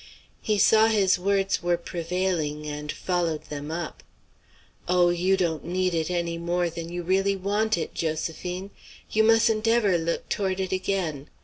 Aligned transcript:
He 0.41 0.57
saw 0.57 0.87
his 0.87 1.19
words 1.19 1.61
were 1.61 1.77
prevailing 1.77 2.65
and 2.65 2.91
followed 2.91 3.43
them 3.51 3.69
up. 3.69 4.01
"Oh! 4.87 5.09
you 5.11 5.37
don't 5.37 5.63
need 5.63 5.93
it 5.93 6.09
any 6.09 6.39
more 6.39 6.71
than 6.71 6.89
you 6.89 7.03
really 7.03 7.35
want 7.35 7.77
it, 7.77 7.93
Josephine. 7.93 8.71
You 9.11 9.23
mustn't 9.23 9.67
ever 9.67 9.99
look 9.99 10.27
toward 10.27 10.59
it 10.59 10.71
again. 10.71 11.29